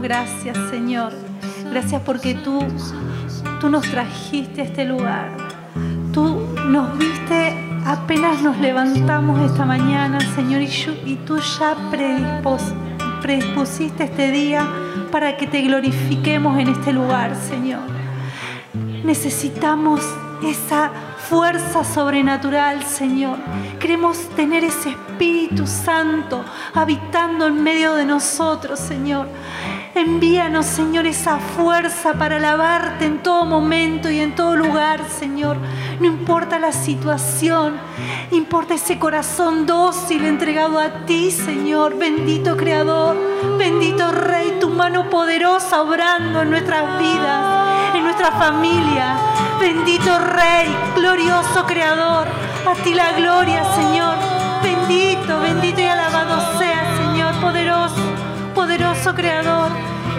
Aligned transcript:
gracias, 0.00 0.56
Señor. 0.70 1.12
Gracias 1.70 2.02
porque 2.04 2.34
tú, 2.34 2.60
tú 3.60 3.68
nos 3.68 3.88
trajiste 3.90 4.62
a 4.62 4.64
este 4.64 4.84
lugar. 4.84 5.30
Tú 6.12 6.40
nos 6.68 6.96
viste 6.98 7.68
apenas 7.88 8.42
nos 8.42 8.58
levantamos 8.58 9.40
esta 9.50 9.64
mañana, 9.64 10.20
Señor, 10.34 10.60
y, 10.60 11.14
tú 11.26 11.38
ya 11.38 11.74
predispusiste 13.22 14.04
este 14.04 14.30
día 14.30 14.68
para 15.10 15.38
que 15.38 15.46
te 15.46 15.62
glorifiquemos 15.62 16.58
en 16.58 16.68
este 16.68 16.92
lugar, 16.92 17.34
Señor. 17.34 17.80
Necesitamos 19.04 20.02
esa 20.42 20.90
fuerza 21.30 21.82
sobrenatural, 21.82 22.84
Señor. 22.84 23.38
Queremos 23.80 24.18
tener 24.36 24.64
ese 24.64 24.90
Espíritu 24.90 25.66
Santo 25.66 26.44
habitando 26.74 27.46
en 27.46 27.62
medio 27.62 27.94
de 27.94 28.04
nosotros, 28.04 28.78
Señor. 28.78 29.28
Envíanos, 29.98 30.66
Señor, 30.66 31.08
esa 31.08 31.38
fuerza 31.38 32.12
para 32.12 32.36
alabarte 32.36 33.04
en 33.04 33.20
todo 33.20 33.44
momento 33.44 34.08
y 34.08 34.20
en 34.20 34.32
todo 34.36 34.54
lugar, 34.54 35.00
Señor. 35.08 35.56
No 35.98 36.06
importa 36.06 36.60
la 36.60 36.70
situación, 36.70 37.74
importa 38.30 38.74
ese 38.74 39.00
corazón 39.00 39.66
dócil 39.66 40.24
entregado 40.24 40.78
a 40.78 41.04
ti, 41.04 41.32
Señor. 41.32 41.98
Bendito 41.98 42.56
Creador, 42.56 43.16
bendito 43.58 44.12
Rey, 44.12 44.58
tu 44.60 44.70
mano 44.70 45.10
poderosa 45.10 45.82
obrando 45.82 46.42
en 46.42 46.50
nuestras 46.50 47.00
vidas, 47.00 47.96
en 47.96 48.04
nuestra 48.04 48.30
familia. 48.30 49.16
Bendito 49.58 50.16
Rey, 50.20 50.72
glorioso 50.94 51.66
Creador, 51.66 52.28
a 52.68 52.74
ti 52.84 52.94
la 52.94 53.14
gloria, 53.14 53.64
Señor. 53.74 54.14
Bendito, 54.62 55.40
bendito 55.40 55.80
y 55.80 55.86
alabado 55.86 56.56
sea, 56.56 56.86
Señor, 56.98 57.34
poderoso, 57.40 57.96
poderoso 58.58 59.14
Creador. 59.14 59.70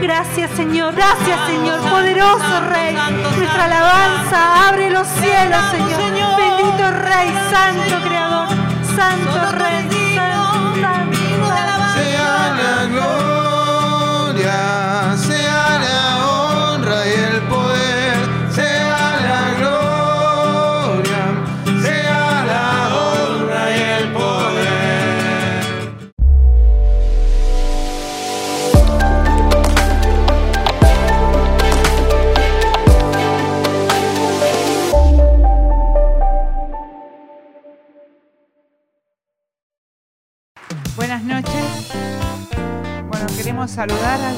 Gracias, 0.02 0.50
Señor, 0.52 0.96
gracias, 0.96 1.38
Señor, 1.48 1.82
poderoso 1.82 2.62
Rey. 2.70 2.96
Nuestra 3.36 3.66
alabanza 3.66 4.70
abre 4.70 4.90
los 4.90 5.06
cielos, 5.08 5.60
Señor. 5.72 6.00
Bendito 6.38 6.90
Rey, 7.04 7.34
Santo 7.52 7.96
Creador, 8.08 8.48
Santo 8.96 9.52
Rey, 9.58 9.90
Santo, 10.16 10.80
Santo, 10.80 11.48
Santo. 11.50 11.84
Sea 11.96 12.56
la 12.62 12.76
gloria, 12.94 14.58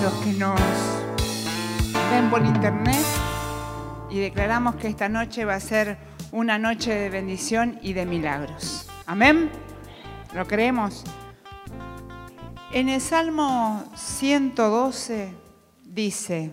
los 0.02 0.14
que 0.24 0.34
nos 0.34 0.60
ven 2.12 2.32
por 2.32 2.44
internet 2.44 3.06
y 4.10 4.20
declaramos 4.20 4.76
que 4.78 4.88
esta 4.88 5.08
noche 5.10 5.46
va 5.46 5.56
a 5.56 5.60
ser 5.60 5.98
una 6.32 6.58
noche 6.58 6.92
de 6.96 7.10
bendición 7.10 7.78
y 7.84 7.94
de 7.94 8.08
milagros. 8.08 8.88
Amén. 9.06 9.52
¿Lo 10.34 10.48
creemos? 10.48 11.04
En 12.72 12.90
el 12.90 13.00
Salmo 13.00 13.84
112 13.96 15.36
dice, 15.86 16.52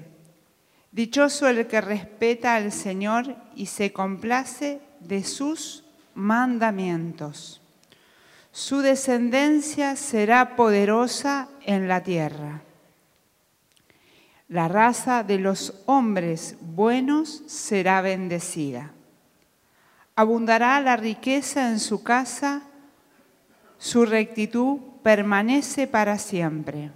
Dichoso 0.92 1.48
el 1.48 1.66
que 1.66 1.80
respeta 1.80 2.54
al 2.54 2.70
Señor 2.70 3.34
y 3.54 3.66
se 3.66 3.94
complace 3.94 4.82
de 5.00 5.24
sus 5.24 5.84
mandamientos. 6.14 7.62
Su 8.52 8.80
descendencia 8.80 9.96
será 9.96 10.54
poderosa 10.54 11.48
en 11.64 11.88
la 11.88 12.02
tierra. 12.02 12.62
La 14.48 14.66
raza 14.66 15.24
de 15.24 15.38
los 15.38 15.74
hombres 15.84 16.56
buenos 16.62 17.42
será 17.46 18.00
bendecida. 18.00 18.92
Abundará 20.16 20.80
la 20.80 20.96
riqueza 20.96 21.68
en 21.68 21.78
su 21.78 22.02
casa, 22.02 22.62
su 23.76 24.06
rectitud 24.06 24.78
permanece 25.02 25.86
para 25.86 26.16
siempre, 26.16 26.90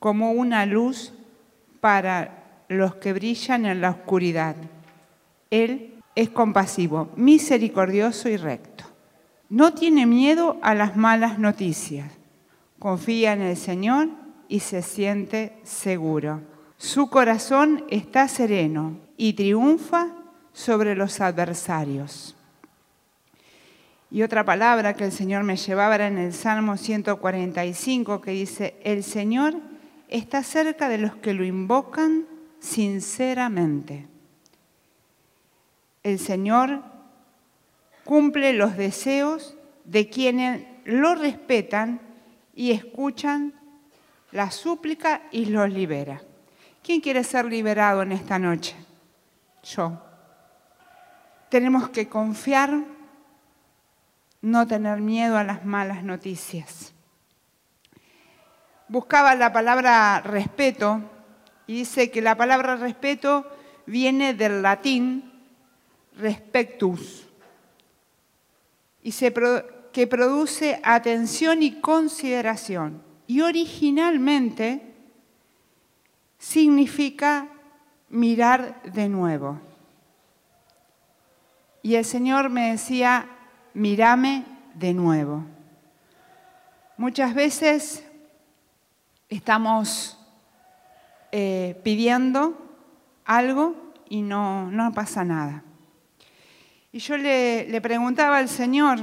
como 0.00 0.32
una 0.32 0.66
luz 0.66 1.14
para 1.80 2.64
los 2.68 2.96
que 2.96 3.12
brillan 3.12 3.64
en 3.64 3.80
la 3.80 3.90
oscuridad. 3.90 4.56
Él 5.50 5.94
es 6.16 6.28
compasivo, 6.28 7.10
misericordioso 7.14 8.28
y 8.28 8.36
recto. 8.36 8.84
No 9.48 9.74
tiene 9.74 10.06
miedo 10.06 10.58
a 10.60 10.74
las 10.74 10.96
malas 10.96 11.38
noticias. 11.38 12.10
Confía 12.80 13.32
en 13.32 13.42
el 13.42 13.56
Señor 13.56 14.08
y 14.48 14.60
se 14.60 14.82
siente 14.82 15.58
seguro. 15.62 16.40
Su 16.78 17.10
corazón 17.10 17.84
está 17.90 18.28
sereno 18.28 18.96
y 19.16 19.32
triunfa 19.32 20.12
sobre 20.52 20.94
los 20.94 21.20
adversarios. 21.20 22.36
Y 24.12 24.22
otra 24.22 24.44
palabra 24.44 24.94
que 24.94 25.04
el 25.04 25.12
Señor 25.12 25.42
me 25.42 25.56
llevaba 25.56 25.96
era 25.96 26.06
en 26.06 26.18
el 26.18 26.32
Salmo 26.32 26.76
145 26.76 28.20
que 28.20 28.30
dice, 28.30 28.76
el 28.84 29.02
Señor 29.02 29.56
está 30.08 30.44
cerca 30.44 30.88
de 30.88 30.98
los 30.98 31.16
que 31.16 31.34
lo 31.34 31.44
invocan 31.44 32.26
sinceramente. 32.60 34.06
El 36.04 36.20
Señor 36.20 36.82
cumple 38.04 38.52
los 38.52 38.76
deseos 38.76 39.56
de 39.84 40.08
quienes 40.08 40.64
lo 40.84 41.16
respetan 41.16 42.00
y 42.54 42.70
escuchan 42.70 43.52
la 44.30 44.52
súplica 44.52 45.22
y 45.32 45.46
los 45.46 45.70
libera. 45.70 46.22
¿Quién 46.82 47.00
quiere 47.00 47.24
ser 47.24 47.44
liberado 47.44 48.02
en 48.02 48.12
esta 48.12 48.38
noche? 48.38 48.74
Yo. 49.62 50.02
Tenemos 51.48 51.88
que 51.90 52.08
confiar, 52.08 52.84
no 54.42 54.66
tener 54.66 55.00
miedo 55.00 55.36
a 55.36 55.44
las 55.44 55.64
malas 55.64 56.04
noticias. 56.04 56.92
Buscaba 58.88 59.34
la 59.34 59.52
palabra 59.52 60.20
respeto 60.20 61.02
y 61.66 61.74
dice 61.74 62.10
que 62.10 62.22
la 62.22 62.36
palabra 62.36 62.76
respeto 62.76 63.46
viene 63.86 64.34
del 64.34 64.62
latín 64.62 65.32
respectus 66.16 67.28
y 69.02 69.12
que 69.12 70.06
produce 70.06 70.80
atención 70.82 71.62
y 71.62 71.80
consideración. 71.80 73.02
Y 73.26 73.40
originalmente 73.42 74.87
significa 76.38 77.48
mirar 78.08 78.82
de 78.84 79.08
nuevo. 79.08 79.60
Y 81.82 81.94
el 81.96 82.04
Señor 82.04 82.50
me 82.50 82.72
decía, 82.72 83.28
mírame 83.74 84.44
de 84.74 84.94
nuevo. 84.94 85.44
Muchas 86.96 87.34
veces 87.34 88.04
estamos 89.28 90.18
eh, 91.30 91.80
pidiendo 91.84 92.58
algo 93.24 93.74
y 94.08 94.22
no, 94.22 94.70
no 94.70 94.92
pasa 94.92 95.24
nada. 95.24 95.62
Y 96.90 96.98
yo 97.00 97.16
le, 97.18 97.68
le 97.68 97.80
preguntaba 97.80 98.38
al 98.38 98.48
Señor, 98.48 98.98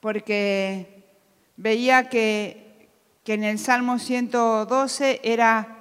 porque 0.00 1.02
veía 1.56 2.08
que, 2.08 2.88
que 3.24 3.34
en 3.34 3.44
el 3.44 3.58
Salmo 3.58 3.98
112 3.98 5.20
era 5.24 5.73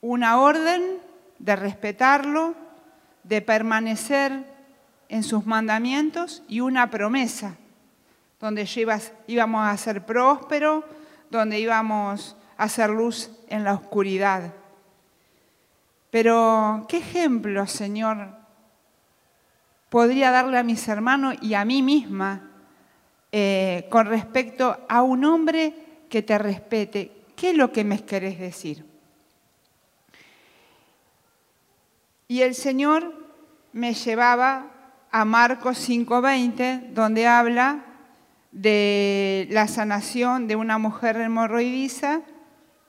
una 0.00 0.40
orden 0.40 0.98
de 1.38 1.56
respetarlo, 1.56 2.54
de 3.22 3.42
permanecer 3.42 4.44
en 5.08 5.22
sus 5.22 5.46
mandamientos 5.46 6.42
y 6.48 6.60
una 6.60 6.90
promesa, 6.90 7.56
donde 8.40 8.68
íbamos 9.26 9.66
a 9.66 9.76
ser 9.76 10.04
prósperos, 10.04 10.84
donde 11.30 11.58
íbamos 11.58 12.36
a 12.56 12.64
hacer 12.64 12.90
luz 12.90 13.30
en 13.48 13.64
la 13.64 13.74
oscuridad. 13.74 14.52
Pero, 16.10 16.86
¿qué 16.88 16.98
ejemplo, 16.98 17.66
Señor, 17.66 18.30
podría 19.88 20.30
darle 20.30 20.58
a 20.58 20.62
mis 20.62 20.86
hermanos 20.88 21.36
y 21.40 21.54
a 21.54 21.64
mí 21.64 21.82
misma 21.82 22.50
eh, 23.32 23.86
con 23.90 24.06
respecto 24.06 24.78
a 24.88 25.02
un 25.02 25.24
hombre 25.24 25.74
que 26.08 26.22
te 26.22 26.38
respete? 26.38 27.12
¿Qué 27.34 27.50
es 27.50 27.56
lo 27.56 27.72
que 27.72 27.84
me 27.84 28.02
querés 28.04 28.38
decir? 28.38 28.95
Y 32.28 32.42
el 32.42 32.54
Señor 32.54 33.14
me 33.72 33.94
llevaba 33.94 34.66
a 35.12 35.24
Marcos 35.24 35.78
5:20, 35.78 36.92
donde 36.92 37.26
habla 37.26 37.84
de 38.50 39.46
la 39.50 39.68
sanación 39.68 40.48
de 40.48 40.56
una 40.56 40.78
mujer 40.78 41.16
hemorroidiza 41.16 42.22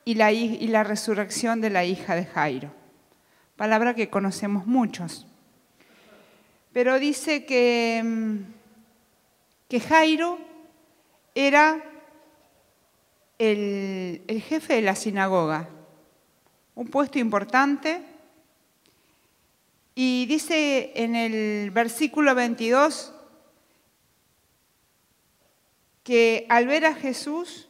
y 0.06 0.16
la, 0.16 0.32
y 0.32 0.68
la 0.68 0.84
resurrección 0.84 1.62
de 1.62 1.70
la 1.70 1.86
hija 1.86 2.16
de 2.16 2.26
Jairo. 2.26 2.72
Palabra 3.58 3.94
que 3.94 4.10
conocemos 4.10 4.66
muchos. 4.66 5.28
Pero 6.74 7.00
dice 7.00 7.46
que, 7.46 8.02
mm, 8.04 8.38
que 9.68 9.80
Jairo 9.80 10.40
era 11.36 11.84
el, 13.38 14.24
el 14.28 14.42
jefe 14.42 14.76
de 14.76 14.82
la 14.82 14.96
sinagoga, 14.96 15.70
un 16.76 16.88
puesto 16.88 17.20
importante 17.20 18.02
y 20.00 20.28
dice 20.28 20.92
en 20.94 21.16
el 21.16 21.72
versículo 21.72 22.36
22 22.36 23.16
que 26.04 26.46
al 26.50 26.68
ver 26.68 26.86
a 26.86 26.94
Jesús, 26.94 27.68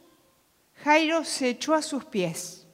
Jairo 0.84 1.24
se 1.24 1.48
echó 1.48 1.72
a 1.72 1.80
sus 1.80 2.04
pies. 2.04 2.66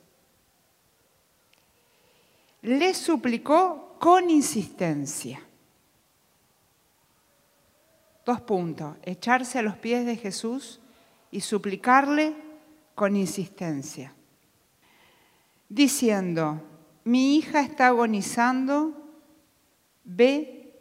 Le 2.63 2.95
suplicó 2.95 3.97
con 4.01 4.29
insistencia. 4.29 5.41
Dos 8.27 8.41
puntos, 8.41 8.97
echarse 9.05 9.61
a 9.61 9.63
los 9.63 9.77
pies 9.77 10.05
de 10.05 10.17
Jesús 10.17 10.81
y 11.31 11.43
suplicarle 11.43 12.35
con 12.97 13.15
insistencia, 13.15 14.13
diciendo, 15.69 16.61
mi 17.05 17.37
hija 17.37 17.61
está 17.61 17.87
agonizando 17.87 19.04
ve 20.05 20.73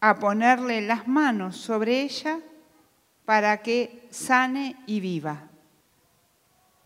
a 0.00 0.18
ponerle 0.18 0.80
las 0.80 1.06
manos 1.06 1.56
sobre 1.56 2.02
ella 2.02 2.40
para 3.24 3.62
que 3.62 4.06
sane 4.10 4.76
y 4.86 5.00
viva. 5.00 5.48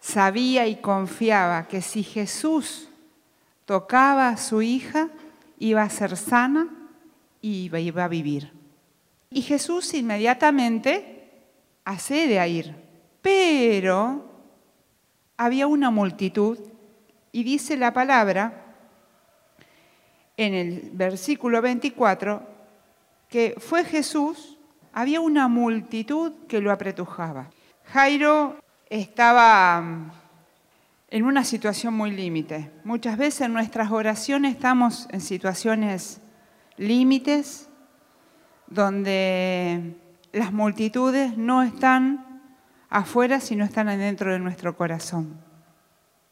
Sabía 0.01 0.67
y 0.67 0.77
confiaba 0.77 1.69
que 1.69 1.81
si 1.81 2.03
Jesús 2.03 2.89
tocaba 3.65 4.29
a 4.29 4.37
su 4.37 4.61
hija, 4.61 5.09
iba 5.59 5.83
a 5.83 5.91
ser 5.91 6.17
sana 6.17 6.69
y 7.41 7.71
iba 7.75 8.05
a 8.05 8.09
vivir. 8.09 8.53
Y 9.31 9.43
Jesús 9.43 9.95
inmediatamente 9.95 11.33
accede 11.85 12.39
a 12.39 12.47
ir, 12.47 12.75
pero 13.23 14.31
había 15.37 15.67
una 15.67 15.91
multitud 15.91 16.59
y 17.33 17.43
dice 17.43 17.77
la 17.77 17.93
palabra 17.93 18.64
en 20.37 20.55
el 20.55 20.91
versículo 20.93 21.63
24 21.63 22.55
que 23.29 23.57
fue 23.59 23.85
Jesús, 23.85 24.59
había 24.93 25.21
una 25.21 25.49
multitud 25.49 26.33
que 26.47 26.61
lo 26.61 26.71
apretujaba. 26.71 27.51
Jairo 27.87 28.57
estaba 28.89 29.81
mm, 29.81 30.13
en 31.11 31.25
una 31.25 31.43
situación 31.43 31.95
muy 31.95 32.13
límite. 32.13 32.71
Muchas 32.85 33.19
veces 33.19 33.43
en 33.43 33.53
nuestras 33.53 33.91
oraciones 33.91 34.55
estamos 34.55 35.09
en 35.11 35.21
situaciones 35.21 36.21
límites 36.77 37.69
donde 38.69 39.97
las 40.33 40.53
multitudes 40.53 41.37
no 41.37 41.63
están 41.63 42.43
afuera, 42.89 43.41
sino 43.41 43.65
están 43.65 43.89
adentro 43.89 44.33
de 44.33 44.39
nuestro 44.39 44.77
corazón. 44.77 45.41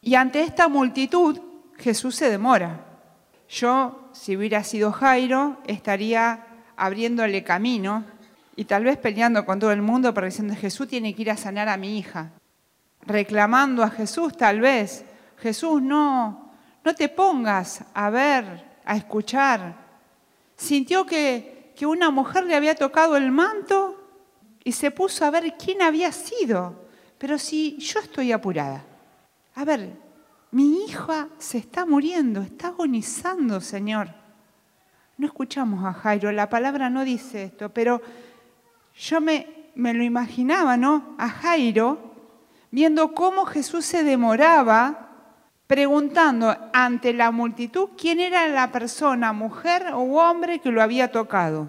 Y 0.01 0.15
ante 0.15 0.43
esta 0.43 0.69
multitud, 0.69 1.41
Jesús 1.79 2.15
se 2.15 2.31
demora. 2.31 2.92
Yo, 3.53 4.09
si 4.13 4.35
hubiera 4.35 4.65
sido 4.65 4.93
Jairo, 4.93 5.59
estaría 5.67 6.47
abriéndole 6.75 7.45
camino 7.45 8.03
y 8.57 8.65
tal 8.65 8.85
vez 8.85 8.97
peleando 8.97 9.45
con 9.45 9.59
todo 9.59 9.73
el 9.73 9.83
mundo, 9.83 10.15
pero 10.15 10.27
diciendo, 10.27 10.55
Jesús 10.59 10.89
tiene 10.89 11.15
que 11.15 11.21
ir 11.21 11.31
a 11.31 11.37
sanar 11.37 11.69
a 11.69 11.77
mi 11.77 11.99
hija. 11.99 12.31
Reclamando 13.03 13.83
a 13.83 13.91
Jesús 13.91 14.35
tal 14.39 14.61
vez, 14.61 15.05
Jesús, 15.37 15.83
no, 15.83 16.51
no 16.83 16.95
te 16.95 17.11
pongas 17.11 17.85
a 17.93 18.09
ver, 18.09 18.65
a 18.87 18.97
escuchar. 18.97 19.77
Sintió 20.57 21.05
que, 21.05 21.75
que 21.77 21.85
una 21.85 22.11
mujer 22.11 22.45
le 22.45 22.57
había 22.57 22.75
tocado 22.75 23.19
el 23.19 23.31
manto 23.31 24.03
y 24.65 24.73
se 24.73 24.91
puso 24.91 25.27
a 25.27 25.31
ver 25.31 25.57
quién 25.59 25.83
había 25.83 26.11
sido. 26.11 26.87
Pero 27.19 27.39
si 27.39 27.77
yo 27.77 28.01
estoy 28.01 28.33
apurada. 28.33 28.83
A 29.55 29.65
ver, 29.67 29.91
mi 30.53 30.85
hija 30.85 31.29
se 31.39 31.59
está 31.59 31.87
muriendo, 31.87 32.43
está 32.43 32.69
agonizando, 32.69 33.61
Señor. 33.61 34.09
No 35.17 35.27
escuchamos 35.27 35.85
a 35.85 35.95
Jairo, 35.95 36.31
la 36.31 36.51
palabra 36.51 36.91
no 36.91 37.05
dice 37.05 37.45
esto, 37.45 37.71
pero 37.71 38.03
yo 38.95 39.21
me, 39.23 39.71
me 39.75 39.95
lo 39.95 40.05
imaginaba, 40.05 40.77
¿no? 40.77 41.15
A 41.19 41.31
Jairo, 41.31 42.13
viendo 42.71 43.15
cómo 43.15 43.47
Jesús 43.47 43.87
se 43.87 44.05
demoraba, 44.05 45.09
preguntando 45.67 46.55
ante 46.75 47.15
la 47.15 47.31
multitud 47.31 47.89
quién 47.97 48.21
era 48.21 48.47
la 48.49 48.71
persona, 48.71 49.33
mujer 49.33 49.87
o 49.95 50.01
hombre, 50.01 50.59
que 50.59 50.71
lo 50.71 50.83
había 50.83 51.11
tocado. 51.11 51.67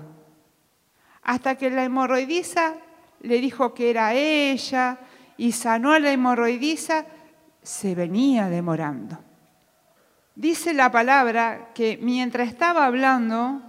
Hasta 1.22 1.56
que 1.56 1.70
la 1.70 1.86
hemorroidiza 1.86 2.74
le 3.22 3.40
dijo 3.40 3.74
que 3.74 3.90
era 3.90 4.14
ella 4.14 5.00
y 5.38 5.54
sanó 5.54 5.94
a 5.94 6.00
la 6.00 6.12
hemorroidiza 6.12 7.06
se 7.64 7.96
venía 7.96 8.50
demorando. 8.50 9.18
Dice 10.36 10.74
la 10.74 10.92
palabra 10.92 11.72
que 11.74 11.98
mientras 12.02 12.48
estaba 12.48 12.86
hablando, 12.86 13.62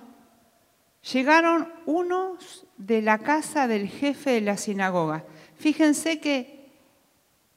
llegaron 1.12 1.68
unos 1.86 2.66
de 2.78 3.02
la 3.02 3.18
casa 3.18 3.68
del 3.68 3.88
jefe 3.88 4.30
de 4.30 4.40
la 4.40 4.56
sinagoga. 4.56 5.24
Fíjense 5.56 6.20
que 6.20 6.70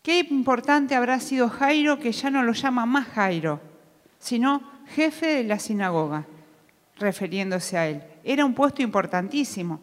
qué 0.03 0.19
importante 0.19 0.95
habrá 0.95 1.19
sido 1.19 1.49
Jairo, 1.49 1.99
que 1.99 2.11
ya 2.11 2.29
no 2.29 2.43
lo 2.43 2.51
llama 2.51 2.85
más 2.85 3.07
Jairo, 3.07 3.61
sino 4.19 4.61
jefe 4.87 5.27
de 5.27 5.43
la 5.45 5.59
sinagoga, 5.59 6.25
refiriéndose 6.97 7.77
a 7.77 7.87
él. 7.87 8.03
Era 8.23 8.45
un 8.45 8.53
puesto 8.53 8.81
importantísimo. 8.81 9.79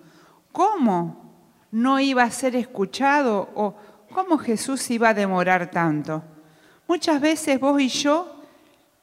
¿Cómo 0.53 1.33
no 1.71 1.99
iba 1.99 2.23
a 2.23 2.31
ser 2.31 2.57
escuchado 2.57 3.51
o 3.55 3.75
cómo 4.13 4.37
Jesús 4.37 4.91
iba 4.91 5.09
a 5.09 5.15
demorar 5.15 5.71
tanto? 5.71 6.23
Muchas 6.87 7.21
veces 7.21 7.59
vos 7.59 7.81
y 7.81 7.89
yo 7.89 8.43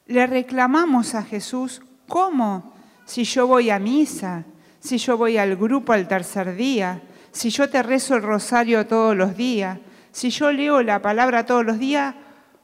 le 0.05 0.27
reclamamos 0.27 1.15
a 1.15 1.23
Jesús, 1.23 1.81
¿cómo? 2.07 2.73
Si 3.05 3.23
yo 3.23 3.47
voy 3.47 3.69
a 3.69 3.79
misa, 3.79 4.45
si 4.79 4.97
yo 4.97 5.17
voy 5.17 5.37
al 5.37 5.55
grupo 5.55 5.93
al 5.93 6.07
tercer 6.07 6.55
día, 6.55 7.01
si 7.31 7.49
yo 7.49 7.69
te 7.69 7.81
rezo 7.81 8.15
el 8.15 8.23
rosario 8.23 8.85
todos 8.85 9.15
los 9.15 9.35
días, 9.35 9.79
si 10.11 10.29
yo 10.29 10.51
leo 10.51 10.83
la 10.83 11.01
palabra 11.01 11.45
todos 11.45 11.65
los 11.65 11.79
días, 11.79 12.15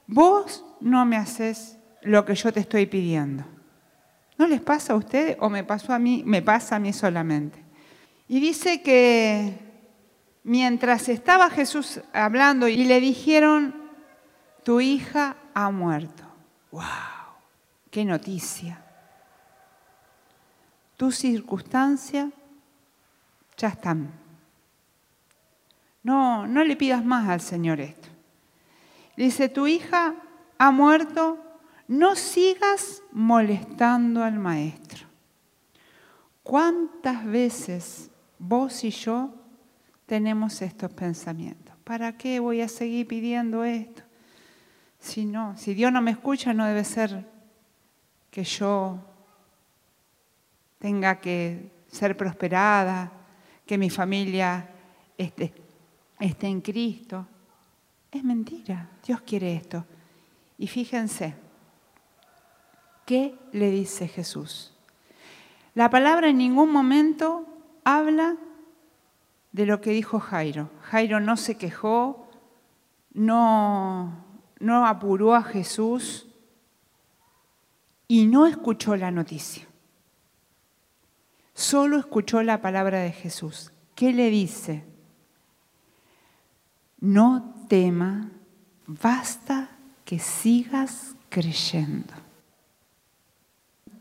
vos 0.06 0.64
no 0.80 1.04
me 1.06 1.16
haces 1.16 1.78
lo 2.02 2.24
que 2.24 2.34
yo 2.34 2.52
te 2.52 2.60
estoy 2.60 2.86
pidiendo. 2.86 3.44
¿No 4.36 4.46
les 4.46 4.60
pasa 4.60 4.92
a 4.92 4.96
ustedes 4.96 5.36
o 5.40 5.48
me 5.48 5.64
pasó 5.64 5.92
a 5.92 5.98
mí, 5.98 6.22
me 6.24 6.42
pasa 6.42 6.76
a 6.76 6.78
mí 6.78 6.92
solamente? 6.92 7.64
Y 8.28 8.40
dice 8.40 8.82
que 8.82 9.58
mientras 10.44 11.08
estaba 11.08 11.50
Jesús 11.50 12.00
hablando 12.12 12.68
y 12.68 12.84
le 12.84 13.00
dijeron, 13.00 13.87
tu 14.68 14.82
hija 14.82 15.34
ha 15.54 15.70
muerto. 15.70 16.24
¡Wow! 16.72 16.82
¡Qué 17.90 18.04
noticia! 18.04 18.78
Tus 20.94 21.16
circunstancias 21.16 22.28
ya 23.56 23.68
están. 23.68 24.10
No, 26.02 26.46
no 26.46 26.64
le 26.64 26.76
pidas 26.76 27.02
más 27.02 27.30
al 27.30 27.40
Señor 27.40 27.80
esto. 27.80 28.08
Dice, 29.16 29.48
tu 29.48 29.66
hija 29.66 30.16
ha 30.58 30.70
muerto, 30.70 31.38
no 31.86 32.14
sigas 32.14 33.02
molestando 33.10 34.22
al 34.22 34.38
maestro. 34.38 35.06
¿Cuántas 36.42 37.24
veces 37.24 38.10
vos 38.38 38.84
y 38.84 38.90
yo 38.90 39.32
tenemos 40.04 40.60
estos 40.60 40.92
pensamientos? 40.92 41.74
¿Para 41.84 42.18
qué 42.18 42.38
voy 42.38 42.60
a 42.60 42.68
seguir 42.68 43.08
pidiendo 43.08 43.64
esto? 43.64 44.02
Si 44.98 45.24
no, 45.24 45.56
si 45.56 45.74
Dios 45.74 45.92
no 45.92 46.02
me 46.02 46.10
escucha, 46.10 46.52
no 46.52 46.66
debe 46.66 46.84
ser 46.84 47.26
que 48.30 48.44
yo 48.44 48.98
tenga 50.78 51.20
que 51.20 51.70
ser 51.88 52.16
prosperada, 52.16 53.12
que 53.66 53.78
mi 53.78 53.90
familia 53.90 54.68
esté, 55.16 55.52
esté 56.18 56.46
en 56.46 56.60
Cristo. 56.60 57.26
Es 58.10 58.24
mentira, 58.24 58.88
Dios 59.06 59.20
quiere 59.22 59.54
esto. 59.54 59.84
Y 60.56 60.66
fíjense, 60.66 61.34
¿qué 63.04 63.34
le 63.52 63.70
dice 63.70 64.08
Jesús? 64.08 64.74
La 65.74 65.90
palabra 65.90 66.28
en 66.28 66.38
ningún 66.38 66.72
momento 66.72 67.46
habla 67.84 68.36
de 69.52 69.66
lo 69.66 69.80
que 69.80 69.90
dijo 69.90 70.18
Jairo. 70.18 70.70
Jairo 70.82 71.20
no 71.20 71.36
se 71.36 71.56
quejó, 71.56 72.28
no, 73.12 74.24
no 74.58 74.86
apuró 74.86 75.34
a 75.34 75.42
Jesús 75.42 76.26
y 78.06 78.26
no 78.26 78.46
escuchó 78.46 78.96
la 78.96 79.10
noticia. 79.10 79.66
Solo 81.54 81.98
escuchó 81.98 82.42
la 82.42 82.60
palabra 82.60 83.00
de 83.00 83.12
Jesús. 83.12 83.72
¿Qué 83.94 84.12
le 84.12 84.30
dice? 84.30 84.84
No 87.00 87.66
tema, 87.68 88.30
basta 88.86 89.70
que 90.04 90.18
sigas 90.18 91.14
creyendo. 91.28 92.14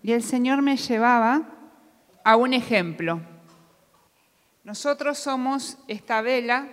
Y 0.01 0.13
el 0.13 0.23
Señor 0.23 0.61
me 0.61 0.77
llevaba 0.77 1.49
a 2.23 2.35
un 2.35 2.53
ejemplo. 2.53 3.21
Nosotros 4.63 5.17
somos 5.17 5.77
esta 5.87 6.21
vela 6.21 6.69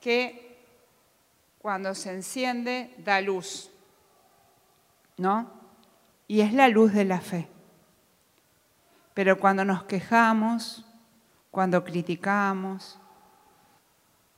que 0.00 0.47
cuando 1.58 1.94
se 1.94 2.12
enciende 2.12 2.94
da 2.98 3.20
luz, 3.20 3.70
¿no? 5.16 5.50
Y 6.26 6.40
es 6.40 6.52
la 6.52 6.68
luz 6.68 6.92
de 6.92 7.04
la 7.04 7.20
fe. 7.20 7.48
Pero 9.14 9.38
cuando 9.38 9.64
nos 9.64 9.82
quejamos, 9.84 10.84
cuando 11.50 11.84
criticamos 11.84 12.98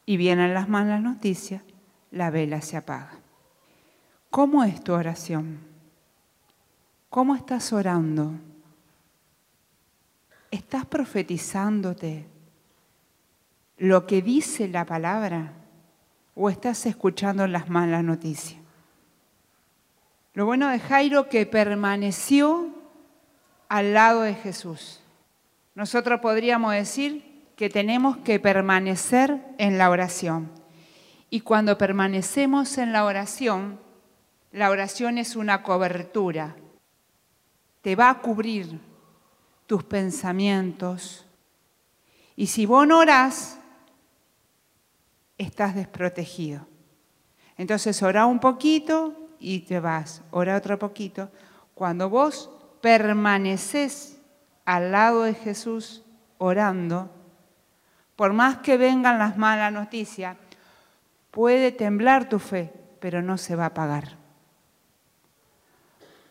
y 0.07 0.17
vienen 0.17 0.55
las 0.55 0.69
malas 0.69 1.03
noticias, 1.03 1.63
la 2.11 2.31
vela 2.31 2.61
se 2.63 2.77
apaga. 2.77 3.19
¿Cómo 4.31 4.65
es 4.65 4.83
tu 4.83 4.93
oración? 4.93 5.61
¿Cómo 7.11 7.35
estás 7.35 7.73
orando? 7.73 8.33
¿Estás 10.51 10.87
profetizándote 10.87 12.27
lo 13.77 14.07
que 14.07 14.23
dice 14.23 14.69
la 14.69 14.85
palabra 14.85 15.60
o 16.43 16.49
estás 16.49 16.87
escuchando 16.87 17.47
las 17.47 17.69
malas 17.69 18.03
noticias? 18.03 18.59
Lo 20.33 20.47
bueno 20.47 20.69
de 20.69 20.79
Jairo 20.79 21.29
que 21.29 21.45
permaneció 21.45 22.69
al 23.69 23.93
lado 23.93 24.23
de 24.23 24.35
Jesús. 24.35 25.03
Nosotros 25.75 26.21
podríamos 26.21 26.73
decir 26.73 27.45
que 27.57 27.69
tenemos 27.69 28.17
que 28.19 28.41
permanecer 28.41 29.39
en 29.59 29.77
la 29.77 29.91
oración. 29.91 30.51
Y 31.29 31.41
cuando 31.43 31.77
permanecemos 31.77 32.79
en 32.79 32.95
la 32.95 33.05
oración, 33.05 33.79
la 34.51 34.71
oración 34.71 35.19
es 35.19 35.37
una 35.37 35.63
cobertura. 35.63 36.57
Te 37.83 37.97
va 37.97 38.09
a 38.09 38.19
cubrir 38.21 38.81
tus 39.67 39.85
pensamientos. 39.85 41.27
Y 42.35 42.47
si 42.47 42.65
vos 42.65 42.87
no 42.87 43.01
orás, 43.01 43.60
estás 45.41 45.75
desprotegido. 45.75 46.67
Entonces 47.57 48.03
ora 48.03 48.27
un 48.27 48.41
poquito 48.41 49.15
y 49.39 49.61
te 49.61 49.81
vas. 49.81 50.23
Ora 50.31 50.57
otro 50.57 50.79
poquito. 50.79 51.31
Cuando 51.75 52.11
vos 52.11 52.51
permaneces 52.81 54.19
al 54.65 54.93
lado 54.93 55.23
de 55.23 55.35
Jesús 55.35 56.05
orando, 56.39 57.11
por 58.17 58.33
más 58.33 58.59
que 58.59 58.77
vengan 58.77 59.19
las 59.19 59.37
malas 59.39 59.73
noticias, 59.73 60.37
puede 61.31 61.73
temblar 61.73 62.29
tu 62.29 62.39
fe, 62.39 62.73
pero 63.01 63.23
no 63.23 63.39
se 63.39 63.57
va 63.57 63.65
a 63.65 63.69
apagar. 63.69 64.17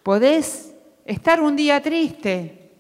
Podés 0.04 0.75
estar 1.06 1.42
un 1.42 1.56
día 1.56 1.82
triste, 1.82 2.75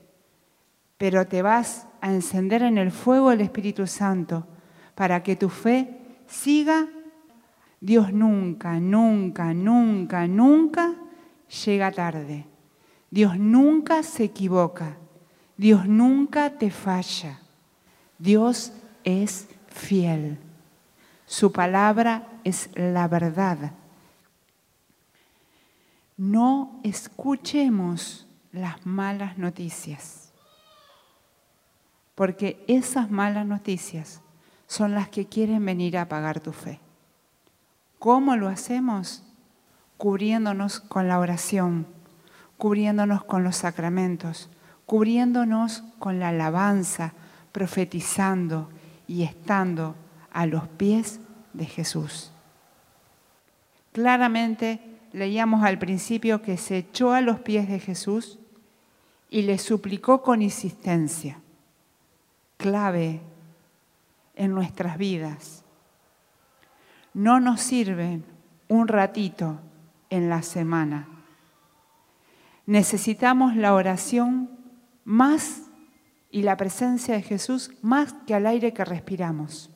pero 0.97 1.27
te 1.27 1.41
vas 1.41 1.87
a 2.01 2.11
encender 2.11 2.61
en 2.61 2.77
el 2.77 2.91
fuego 2.91 3.31
del 3.31 3.41
Espíritu 3.41 3.87
Santo 3.87 4.45
para 4.93 5.23
que 5.23 5.35
tu 5.35 5.49
fe 5.49 5.98
siga. 6.29 6.87
Dios 7.81 8.13
nunca, 8.13 8.79
nunca, 8.79 9.53
nunca, 9.53 10.27
nunca 10.27 10.93
llega 11.65 11.91
tarde. 11.91 12.45
Dios 13.09 13.37
nunca 13.37 14.03
se 14.03 14.25
equivoca. 14.25 14.97
Dios 15.57 15.87
nunca 15.87 16.57
te 16.57 16.71
falla. 16.71 17.39
Dios 18.17 18.73
es 19.03 19.47
fiel. 19.67 20.37
Su 21.25 21.51
palabra 21.51 22.27
es 22.43 22.69
la 22.75 23.07
verdad. 23.07 23.71
No 26.17 26.79
escuchemos 26.83 28.27
las 28.51 28.85
malas 28.85 29.37
noticias, 29.37 30.33
porque 32.15 32.63
esas 32.67 33.09
malas 33.09 33.45
noticias 33.45 34.21
son 34.69 34.93
las 34.93 35.09
que 35.09 35.25
quieren 35.25 35.65
venir 35.65 35.97
a 35.97 36.03
apagar 36.03 36.41
tu 36.41 36.53
fe. 36.53 36.79
¿Cómo 37.97 38.35
lo 38.35 38.47
hacemos? 38.47 39.23
Cubriéndonos 39.97 40.79
con 40.79 41.07
la 41.07 41.17
oración, 41.19 41.87
cubriéndonos 42.55 43.23
con 43.23 43.43
los 43.43 43.55
sacramentos, 43.55 44.47
cubriéndonos 44.85 45.83
con 45.97 46.19
la 46.19 46.29
alabanza, 46.29 47.13
profetizando 47.51 48.69
y 49.07 49.23
estando 49.23 49.95
a 50.31 50.45
los 50.45 50.67
pies 50.67 51.19
de 51.53 51.65
Jesús. 51.65 52.31
Claramente 53.91 54.99
leíamos 55.13 55.63
al 55.63 55.79
principio 55.79 56.43
que 56.43 56.57
se 56.57 56.77
echó 56.77 57.13
a 57.13 57.21
los 57.21 57.39
pies 57.39 57.67
de 57.67 57.79
Jesús 57.79 58.37
y 59.31 59.41
le 59.41 59.57
suplicó 59.57 60.21
con 60.21 60.43
insistencia, 60.43 61.39
clave 62.57 63.21
en 64.39 64.55
nuestras 64.55 64.97
vidas. 64.97 65.65
No 67.13 67.41
nos 67.41 67.59
sirven 67.59 68.23
un 68.69 68.87
ratito 68.87 69.59
en 70.09 70.29
la 70.29 70.41
semana. 70.41 71.09
Necesitamos 72.65 73.57
la 73.57 73.73
oración 73.73 74.49
más 75.03 75.63
y 76.31 76.43
la 76.43 76.55
presencia 76.55 77.15
de 77.15 77.21
Jesús 77.21 77.71
más 77.81 78.13
que 78.25 78.33
al 78.33 78.47
aire 78.47 78.73
que 78.73 78.85
respiramos. 78.85 79.69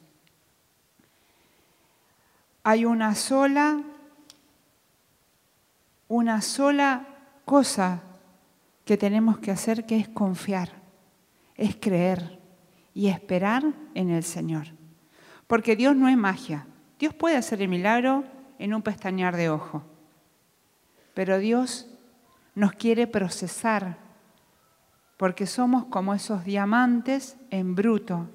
Hay 2.63 2.85
una 2.85 3.15
sola, 3.15 3.83
una 6.07 6.41
sola 6.41 7.05
cosa 7.43 8.01
que 8.85 8.95
tenemos 8.95 9.39
que 9.39 9.51
hacer 9.51 9.85
que 9.85 9.97
es 9.97 10.07
confiar, 10.07 10.69
es 11.55 11.75
creer 11.75 12.42
y 12.93 13.07
esperar 13.07 13.73
en 13.93 14.09
el 14.09 14.23
Señor. 14.23 14.67
Porque 15.47 15.75
Dios 15.75 15.95
no 15.95 16.07
es 16.07 16.17
magia. 16.17 16.67
Dios 16.99 17.13
puede 17.13 17.37
hacer 17.37 17.61
el 17.61 17.67
milagro 17.67 18.23
en 18.59 18.73
un 18.73 18.81
pestañear 18.81 19.35
de 19.35 19.49
ojo. 19.49 19.83
Pero 21.13 21.37
Dios 21.37 21.87
nos 22.55 22.73
quiere 22.73 23.07
procesar 23.07 23.97
porque 25.17 25.45
somos 25.45 25.85
como 25.85 26.13
esos 26.13 26.43
diamantes 26.43 27.37
en 27.49 27.75
bruto 27.75 28.27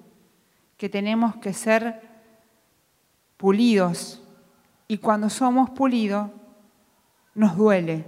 que 0.76 0.88
tenemos 0.88 1.36
que 1.36 1.52
ser 1.52 2.00
pulidos. 3.36 4.22
Y 4.86 4.98
cuando 4.98 5.28
somos 5.28 5.70
pulidos, 5.70 6.30
nos 7.34 7.56
duele. 7.56 8.06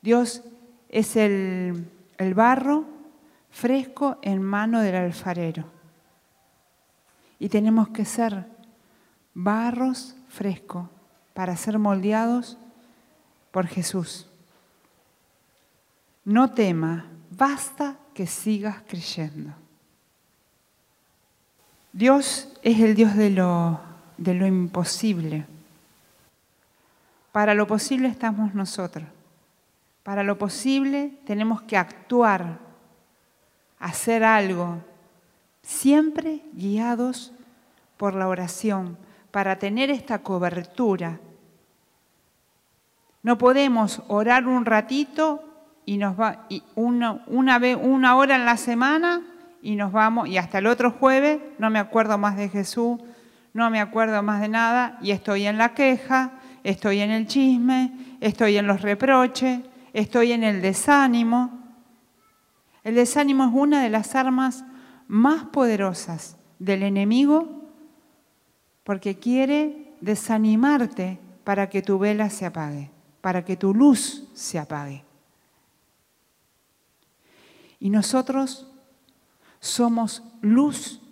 Dios 0.00 0.42
es 0.88 1.16
el, 1.16 1.90
el 2.16 2.34
barro 2.34 2.84
fresco 3.58 4.18
en 4.22 4.40
mano 4.40 4.80
del 4.80 4.94
alfarero. 4.94 5.64
Y 7.40 7.48
tenemos 7.48 7.88
que 7.88 8.04
ser 8.04 8.46
barros 9.34 10.14
frescos 10.28 10.88
para 11.34 11.56
ser 11.56 11.78
moldeados 11.78 12.56
por 13.50 13.66
Jesús. 13.66 14.28
No 16.24 16.52
tema, 16.52 17.06
basta 17.30 17.96
que 18.14 18.28
sigas 18.28 18.76
creyendo. 18.86 19.52
Dios 21.92 22.52
es 22.62 22.78
el 22.78 22.94
Dios 22.94 23.16
de 23.16 23.30
lo, 23.30 23.80
de 24.18 24.34
lo 24.34 24.46
imposible. 24.46 25.46
Para 27.32 27.54
lo 27.54 27.66
posible 27.66 28.06
estamos 28.06 28.54
nosotros. 28.54 29.06
Para 30.04 30.22
lo 30.22 30.38
posible 30.38 31.18
tenemos 31.26 31.62
que 31.62 31.76
actuar, 31.76 32.67
hacer 33.78 34.24
algo, 34.24 34.78
siempre 35.62 36.42
guiados 36.52 37.32
por 37.96 38.14
la 38.14 38.28
oración, 38.28 38.96
para 39.30 39.58
tener 39.58 39.90
esta 39.90 40.20
cobertura. 40.20 41.20
No 43.22 43.38
podemos 43.38 44.02
orar 44.08 44.46
un 44.46 44.64
ratito 44.64 45.42
y 45.84 45.98
nos 45.98 46.18
va 46.18 46.46
una, 46.74 47.22
una 47.26 48.16
hora 48.16 48.36
en 48.36 48.44
la 48.44 48.56
semana 48.56 49.22
y 49.62 49.76
nos 49.76 49.92
vamos 49.92 50.28
y 50.28 50.38
hasta 50.38 50.58
el 50.58 50.66
otro 50.66 50.92
jueves 50.92 51.40
no 51.58 51.70
me 51.70 51.78
acuerdo 51.78 52.18
más 52.18 52.36
de 52.36 52.48
Jesús, 52.48 52.98
no 53.54 53.70
me 53.70 53.80
acuerdo 53.80 54.22
más 54.22 54.40
de 54.40 54.48
nada 54.48 54.98
y 55.02 55.10
estoy 55.10 55.46
en 55.46 55.58
la 55.58 55.74
queja, 55.74 56.32
estoy 56.62 57.00
en 57.00 57.10
el 57.10 57.26
chisme, 57.26 57.92
estoy 58.20 58.56
en 58.56 58.66
los 58.66 58.82
reproches, 58.82 59.60
estoy 59.92 60.32
en 60.32 60.44
el 60.44 60.62
desánimo. 60.62 61.57
El 62.88 62.94
desánimo 62.94 63.44
es 63.44 63.50
una 63.52 63.82
de 63.82 63.90
las 63.90 64.14
armas 64.14 64.64
más 65.08 65.44
poderosas 65.44 66.38
del 66.58 66.82
enemigo 66.82 67.70
porque 68.82 69.18
quiere 69.18 69.92
desanimarte 70.00 71.18
para 71.44 71.68
que 71.68 71.82
tu 71.82 71.98
vela 71.98 72.30
se 72.30 72.46
apague, 72.46 72.90
para 73.20 73.44
que 73.44 73.58
tu 73.58 73.74
luz 73.74 74.30
se 74.32 74.58
apague. 74.58 75.04
Y 77.78 77.90
nosotros 77.90 78.66
somos 79.60 80.22
luz 80.40 81.02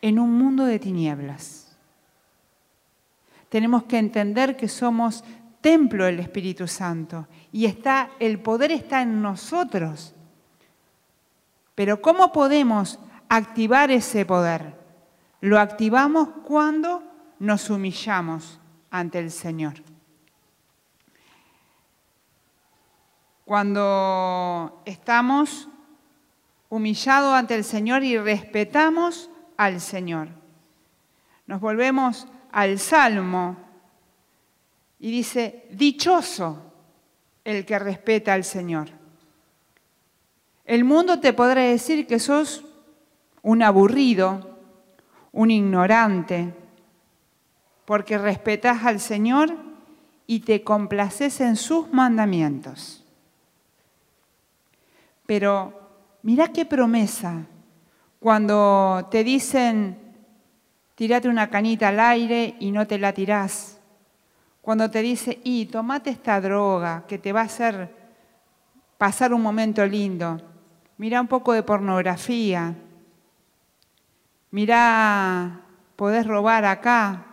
en 0.00 0.18
un 0.18 0.32
mundo 0.38 0.64
de 0.64 0.78
tinieblas. 0.78 1.76
Tenemos 3.50 3.82
que 3.82 3.98
entender 3.98 4.56
que 4.56 4.68
somos 4.68 5.22
templo 5.60 6.04
del 6.06 6.20
Espíritu 6.20 6.66
Santo 6.66 7.26
y 7.52 7.66
está 7.66 8.10
el 8.20 8.38
poder 8.38 8.70
está 8.72 9.02
en 9.02 9.22
nosotros. 9.22 10.13
Pero 11.74 12.00
¿cómo 12.00 12.32
podemos 12.32 12.98
activar 13.28 13.90
ese 13.90 14.24
poder? 14.24 14.78
Lo 15.40 15.58
activamos 15.58 16.28
cuando 16.44 17.02
nos 17.38 17.68
humillamos 17.70 18.60
ante 18.90 19.18
el 19.18 19.30
Señor. 19.30 19.74
Cuando 23.44 24.82
estamos 24.86 25.68
humillados 26.70 27.34
ante 27.34 27.54
el 27.54 27.64
Señor 27.64 28.02
y 28.02 28.16
respetamos 28.18 29.30
al 29.56 29.80
Señor. 29.80 30.28
Nos 31.46 31.60
volvemos 31.60 32.26
al 32.50 32.78
Salmo 32.78 33.56
y 34.98 35.10
dice, 35.10 35.66
dichoso 35.70 36.72
el 37.44 37.66
que 37.66 37.78
respeta 37.78 38.32
al 38.32 38.44
Señor. 38.44 38.88
El 40.64 40.84
mundo 40.84 41.20
te 41.20 41.32
podrá 41.32 41.62
decir 41.62 42.06
que 42.06 42.18
sos 42.18 42.64
un 43.42 43.62
aburrido, 43.62 44.58
un 45.32 45.50
ignorante, 45.50 46.54
porque 47.84 48.16
respetas 48.16 48.84
al 48.84 49.00
Señor 49.00 49.54
y 50.26 50.40
te 50.40 50.62
complaces 50.62 51.40
en 51.40 51.56
sus 51.56 51.92
mandamientos. 51.92 53.04
Pero 55.26 55.72
mira 56.22 56.48
qué 56.48 56.64
promesa 56.64 57.46
cuando 58.20 59.06
te 59.10 59.22
dicen, 59.22 59.98
tirate 60.94 61.28
una 61.28 61.50
canita 61.50 61.88
al 61.88 62.00
aire 62.00 62.56
y 62.58 62.70
no 62.70 62.86
te 62.86 62.98
la 62.98 63.12
tirás. 63.12 63.78
Cuando 64.62 64.90
te 64.90 65.02
dice, 65.02 65.40
y 65.44 65.66
tomate 65.66 66.08
esta 66.08 66.40
droga 66.40 67.04
que 67.06 67.18
te 67.18 67.34
va 67.34 67.42
a 67.42 67.44
hacer 67.44 67.94
pasar 68.96 69.34
un 69.34 69.42
momento 69.42 69.84
lindo. 69.84 70.40
Mira 70.96 71.20
un 71.20 71.26
poco 71.26 71.52
de 71.52 71.62
pornografía. 71.62 72.74
Mira, 74.50 75.62
podés 75.96 76.26
robar 76.26 76.64
acá. 76.64 77.24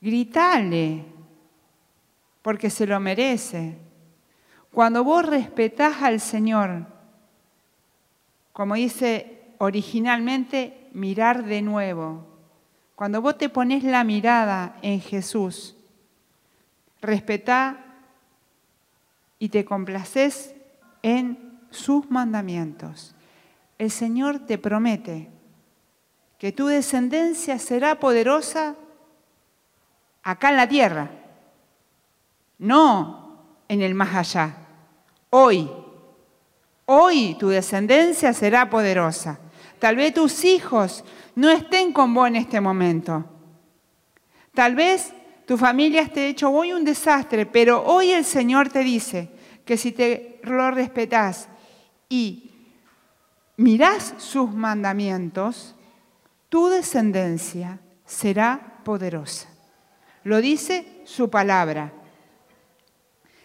Gritale, 0.00 1.04
porque 2.42 2.70
se 2.70 2.86
lo 2.86 3.00
merece. 3.00 3.76
Cuando 4.72 5.02
vos 5.02 5.26
respetás 5.26 6.02
al 6.02 6.20
Señor, 6.20 6.86
como 8.52 8.76
dice 8.76 9.42
originalmente, 9.58 10.88
mirar 10.92 11.44
de 11.44 11.60
nuevo. 11.60 12.24
Cuando 12.94 13.20
vos 13.20 13.36
te 13.36 13.48
pones 13.48 13.82
la 13.82 14.04
mirada 14.04 14.76
en 14.82 15.00
Jesús, 15.00 15.76
respetá 17.00 17.84
y 19.38 19.48
te 19.48 19.64
complaces 19.64 20.54
en 21.02 21.60
sus 21.70 22.10
mandamientos. 22.10 23.14
El 23.78 23.90
Señor 23.90 24.40
te 24.40 24.58
promete 24.58 25.30
que 26.38 26.52
tu 26.52 26.66
descendencia 26.66 27.58
será 27.58 28.00
poderosa 28.00 28.74
acá 30.22 30.50
en 30.50 30.56
la 30.56 30.68
tierra, 30.68 31.10
no 32.58 33.44
en 33.68 33.82
el 33.82 33.94
más 33.94 34.14
allá, 34.14 34.54
hoy. 35.30 35.70
Hoy 36.86 37.36
tu 37.38 37.48
descendencia 37.48 38.32
será 38.32 38.68
poderosa. 38.68 39.38
Tal 39.78 39.96
vez 39.96 40.12
tus 40.12 40.44
hijos 40.44 41.04
no 41.36 41.50
estén 41.50 41.92
con 41.92 42.12
vos 42.12 42.26
en 42.26 42.36
este 42.36 42.60
momento. 42.60 43.24
Tal 44.52 44.74
vez 44.74 45.12
tu 45.46 45.56
familia 45.56 46.02
esté 46.02 46.26
hecho 46.26 46.50
hoy 46.50 46.72
un 46.72 46.84
desastre, 46.84 47.46
pero 47.46 47.84
hoy 47.84 48.10
el 48.10 48.24
Señor 48.24 48.68
te 48.70 48.80
dice 48.80 49.30
que 49.70 49.76
si 49.76 49.92
te 49.92 50.40
lo 50.42 50.72
respetás 50.72 51.48
y 52.08 52.50
mirás 53.56 54.14
sus 54.18 54.52
mandamientos, 54.52 55.76
tu 56.48 56.66
descendencia 56.66 57.78
será 58.04 58.80
poderosa. 58.82 59.46
Lo 60.24 60.40
dice 60.40 61.02
su 61.04 61.30
palabra. 61.30 61.92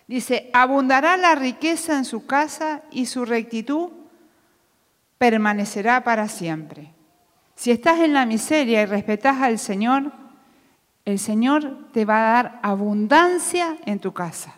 Dice, 0.07 0.49
abundará 0.51 1.15
la 1.15 1.35
riqueza 1.35 1.95
en 1.95 2.05
su 2.05 2.25
casa 2.25 2.81
y 2.89 3.05
su 3.05 3.23
rectitud 3.23 3.89
permanecerá 5.19 6.03
para 6.03 6.27
siempre. 6.27 6.91
Si 7.53 7.69
estás 7.69 7.99
en 7.99 8.13
la 8.13 8.25
miseria 8.25 8.81
y 8.81 8.85
respetas 8.87 9.43
al 9.43 9.59
Señor, 9.59 10.11
el 11.05 11.19
Señor 11.19 11.91
te 11.91 12.03
va 12.03 12.17
a 12.17 12.33
dar 12.33 12.59
abundancia 12.63 13.77
en 13.85 13.99
tu 13.99 14.11
casa. 14.11 14.55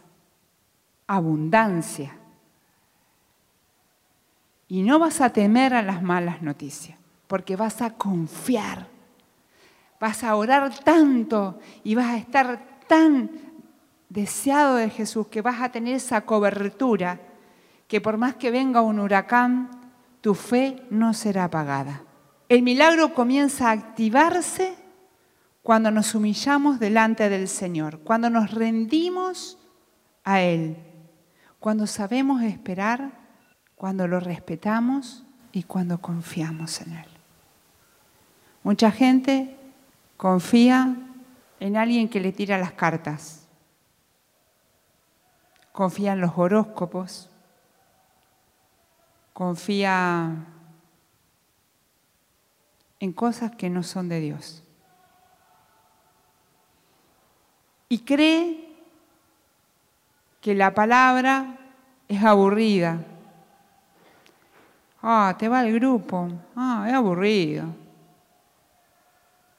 Abundancia. 1.07 2.15
Y 4.67 4.83
no 4.83 4.99
vas 4.99 5.21
a 5.21 5.29
temer 5.29 5.73
a 5.73 5.81
las 5.81 6.03
malas 6.03 6.41
noticias, 6.41 6.99
porque 7.27 7.55
vas 7.55 7.81
a 7.81 7.93
confiar. 7.93 8.87
Vas 9.99 10.23
a 10.23 10.35
orar 10.35 10.77
tanto 10.79 11.59
y 11.83 11.95
vas 11.95 12.07
a 12.07 12.17
estar 12.17 12.81
tan 12.87 13.31
deseado 14.09 14.75
de 14.75 14.89
Jesús, 14.89 15.27
que 15.27 15.41
vas 15.41 15.61
a 15.61 15.69
tener 15.69 15.95
esa 15.95 16.21
cobertura, 16.21 17.19
que 17.87 18.01
por 18.01 18.17
más 18.17 18.35
que 18.35 18.51
venga 18.51 18.81
un 18.81 18.99
huracán, 18.99 19.69
tu 20.21 20.35
fe 20.35 20.83
no 20.89 21.13
será 21.13 21.45
apagada. 21.45 22.03
El 22.49 22.61
milagro 22.61 23.13
comienza 23.13 23.69
a 23.69 23.73
activarse 23.73 24.75
cuando 25.63 25.91
nos 25.91 26.15
humillamos 26.15 26.79
delante 26.79 27.27
del 27.29 27.47
Señor, 27.47 27.99
cuando 27.99 28.29
nos 28.29 28.51
rendimos 28.51 29.57
a 30.23 30.41
Él, 30.41 30.77
cuando 31.59 31.87
sabemos 31.87 32.41
esperar, 32.43 33.11
cuando 33.75 34.07
lo 34.07 34.19
respetamos 34.19 35.25
y 35.51 35.63
cuando 35.63 35.99
confiamos 35.99 36.81
en 36.81 36.93
Él. 36.93 37.07
Mucha 38.63 38.91
gente 38.91 39.55
confía 40.17 40.95
en 41.59 41.77
alguien 41.77 42.09
que 42.09 42.19
le 42.19 42.31
tira 42.31 42.57
las 42.57 42.73
cartas 42.73 43.47
confía 45.77 46.13
en 46.13 46.21
los 46.21 46.31
horóscopos, 46.35 47.29
confía 49.31 50.47
en 52.99 53.13
cosas 53.13 53.51
que 53.55 53.69
no 53.69 53.83
son 53.83 54.09
de 54.09 54.19
Dios. 54.19 54.63
Y 57.89 57.99
cree 57.99 58.66
que 60.47 60.55
la 60.55 60.73
palabra 60.73 61.57
es 62.07 62.23
aburrida. 62.23 63.03
Ah, 65.01 65.35
te 65.37 65.49
va 65.49 65.61
el 65.67 65.73
grupo. 65.73 66.29
Ah, 66.55 66.85
es 66.87 66.93
aburrido. 66.93 67.65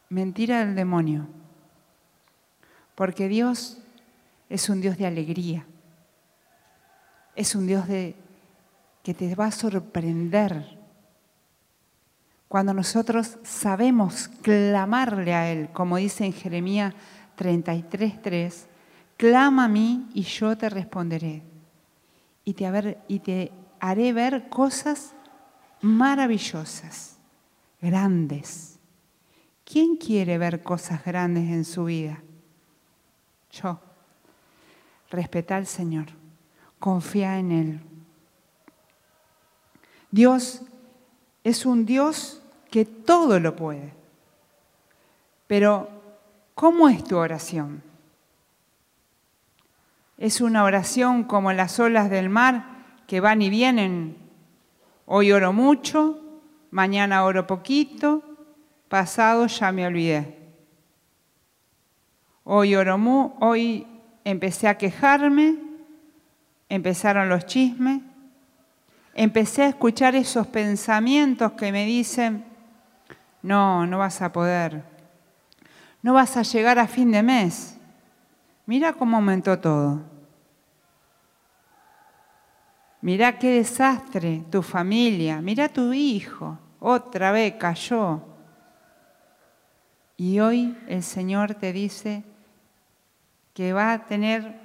Mentira 0.08 0.64
del 0.64 0.74
demonio. 0.74 1.26
Porque 2.94 3.28
Dios 3.28 3.76
es 4.48 4.70
un 4.70 4.80
Dios 4.80 4.96
de 4.96 5.04
alegría 5.04 5.66
es 7.36 7.54
un 7.54 7.66
Dios 7.66 7.86
de, 7.86 8.16
que 9.02 9.12
te 9.12 9.34
va 9.34 9.48
a 9.48 9.52
sorprender. 9.52 10.78
Cuando 12.48 12.72
nosotros 12.72 13.36
sabemos 13.44 14.28
clamarle 14.40 15.34
a 15.34 15.52
Él, 15.52 15.68
como 15.74 15.98
dice 15.98 16.24
en 16.24 16.32
Jeremías 16.32 16.94
33.3, 17.36 18.68
clama 19.18 19.64
a 19.64 19.68
mí 19.68 20.08
y 20.14 20.22
yo 20.22 20.56
te 20.56 20.70
responderé 20.70 21.42
y 22.44 22.54
te, 22.54 22.98
y 23.08 23.18
te 23.18 23.52
haré 23.80 24.14
ver 24.14 24.48
cosas 24.48 25.14
maravillosas, 25.82 27.18
grandes. 27.82 28.78
¿Quién 29.64 29.96
quiere 29.96 30.38
ver 30.38 30.62
cosas 30.62 31.04
grandes 31.04 31.50
en 31.50 31.66
su 31.66 31.84
vida? 31.84 32.22
Yo. 33.50 33.80
Respeta 35.10 35.56
al 35.56 35.66
Señor, 35.66 36.06
confía 36.78 37.38
en 37.38 37.50
Él. 37.50 37.80
Dios 40.10 40.62
es 41.44 41.64
un 41.64 41.86
Dios 41.86 42.42
que 42.70 42.84
todo 42.84 43.40
lo 43.40 43.56
puede. 43.56 43.94
Pero, 45.46 45.88
¿cómo 46.54 46.90
es 46.90 47.02
tu 47.04 47.16
oración? 47.16 47.87
¿Es 50.18 50.40
una 50.40 50.64
oración 50.64 51.22
como 51.22 51.52
las 51.52 51.78
olas 51.78 52.10
del 52.10 52.28
mar 52.28 52.64
que 53.06 53.20
van 53.20 53.40
y 53.40 53.50
vienen? 53.50 54.16
Hoy 55.06 55.30
oro 55.30 55.52
mucho, 55.52 56.42
mañana 56.72 57.22
oro 57.22 57.46
poquito, 57.46 58.24
pasado 58.88 59.46
ya 59.46 59.70
me 59.70 59.86
olvidé. 59.86 60.36
Hoy 62.42 62.74
oro 62.74 62.98
mu 62.98 63.34
hoy 63.38 63.86
empecé 64.24 64.66
a 64.66 64.76
quejarme, 64.76 65.56
empezaron 66.68 67.28
los 67.28 67.46
chismes, 67.46 68.02
empecé 69.14 69.62
a 69.62 69.68
escuchar 69.68 70.16
esos 70.16 70.48
pensamientos 70.48 71.52
que 71.52 71.70
me 71.70 71.86
dicen, 71.86 72.44
no, 73.42 73.86
no 73.86 73.98
vas 73.98 74.20
a 74.20 74.32
poder, 74.32 74.82
no 76.02 76.14
vas 76.14 76.36
a 76.36 76.42
llegar 76.42 76.80
a 76.80 76.88
fin 76.88 77.12
de 77.12 77.22
mes. 77.22 77.77
Mira 78.68 78.92
cómo 78.92 79.16
aumentó 79.16 79.58
todo. 79.58 80.02
Mira 83.00 83.38
qué 83.38 83.52
desastre 83.52 84.44
tu 84.50 84.60
familia, 84.60 85.40
mira 85.40 85.70
tu 85.70 85.94
hijo, 85.94 86.58
otra 86.78 87.32
vez 87.32 87.54
cayó. 87.54 88.20
Y 90.18 90.40
hoy 90.40 90.76
el 90.86 91.02
Señor 91.02 91.54
te 91.54 91.72
dice 91.72 92.24
que 93.54 93.72
va 93.72 93.94
a 93.94 94.04
tener 94.04 94.60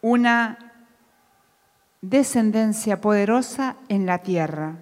una 0.00 0.72
descendencia 2.00 3.02
poderosa 3.02 3.76
en 3.90 4.06
la 4.06 4.22
tierra, 4.22 4.78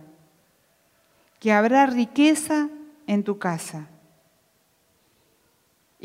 que 1.40 1.52
habrá 1.52 1.86
riqueza 1.86 2.68
en 3.08 3.24
tu 3.24 3.40
casa. 3.40 3.88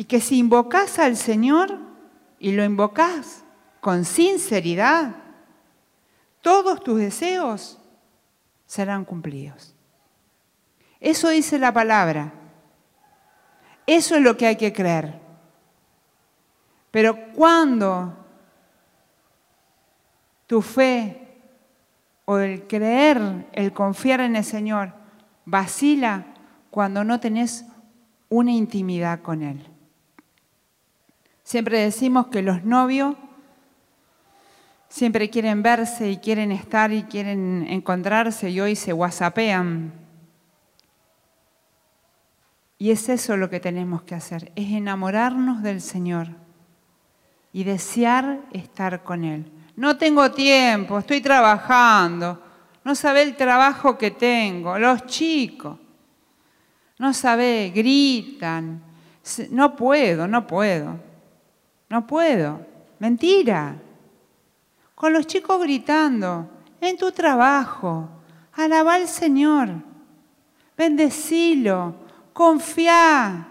Y 0.02 0.06
que 0.06 0.20
si 0.20 0.40
invocas 0.40 0.98
al 0.98 1.16
Señor 1.16 1.78
y 2.40 2.54
lo 2.54 2.64
invocas 2.64 3.44
con 3.82 4.04
sinceridad, 4.04 5.16
todos 6.42 6.84
tus 6.84 6.98
deseos 6.98 7.80
serán 8.66 9.06
cumplidos. 9.06 9.76
Eso 11.00 11.30
dice 11.30 11.60
la 11.60 11.72
palabra. 11.72 12.34
Eso 13.86 14.16
es 14.16 14.24
lo 14.24 14.36
que 14.36 14.48
hay 14.48 14.56
que 14.56 14.74
creer. 14.74 15.22
Pero 16.90 17.32
cuando 17.34 18.26
tu 20.48 20.64
fe 20.64 21.44
o 22.26 22.40
el 22.40 22.66
creer, 22.66 23.46
el 23.52 23.72
confiar 23.72 24.22
en 24.22 24.36
el 24.36 24.46
Señor 24.46 24.94
vacila 25.46 26.26
cuando 26.72 27.04
no 27.04 27.20
tenés 27.20 27.66
una 28.30 28.52
intimidad 28.52 29.22
con 29.22 29.44
Él. 29.44 29.71
Siempre 31.52 31.80
decimos 31.80 32.28
que 32.28 32.42
los 32.42 32.64
novios 32.64 33.14
siempre 34.88 35.30
quieren 35.30 35.62
verse 35.62 36.10
y 36.10 36.16
quieren 36.16 36.50
estar 36.50 36.94
y 36.94 37.04
quieren 37.04 37.66
encontrarse 37.68 38.50
y 38.50 38.62
hoy 38.62 38.78
se 38.78 38.94
whatsappean. 38.94 39.92
Y 42.78 42.92
es 42.92 43.10
eso 43.10 43.36
lo 43.36 43.50
que 43.50 43.60
tenemos 43.60 44.04
que 44.04 44.16
hacer, 44.16 44.54
es 44.56 44.72
enamorarnos 44.72 45.62
del 45.62 45.82
Señor 45.82 46.30
y 47.52 47.66
desear 47.66 48.40
estar 48.54 49.04
con 49.04 49.26
Él. 49.26 49.52
No 49.76 49.98
tengo 49.98 50.32
tiempo, 50.32 51.00
estoy 51.00 51.20
trabajando, 51.20 52.42
no 52.86 52.96
sabe 52.96 53.24
el 53.24 53.36
trabajo 53.36 53.98
que 53.98 54.12
tengo, 54.12 54.80
los 54.80 55.06
chicos, 55.06 55.78
no 56.98 57.14
sabe, 57.14 57.74
gritan, 57.76 58.82
no 59.50 59.76
puedo, 59.76 60.30
no 60.30 60.48
puedo, 60.48 61.11
no 61.92 62.08
puedo, 62.08 62.66
mentira 63.00 63.76
con 64.96 65.14
los 65.14 65.26
chicos 65.26 65.60
gritando, 65.60 66.48
en 66.80 66.96
tu 66.96 67.12
trabajo, 67.12 68.08
alaba 68.54 68.94
al 68.94 69.08
Señor, 69.08 69.70
bendecilo, 70.78 71.96
confía. 72.34 73.48